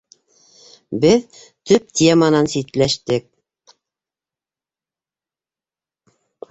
Беҙ 1.03 1.27
төп 1.71 1.93
теманан 2.01 2.49
ситләштек. 2.55 3.29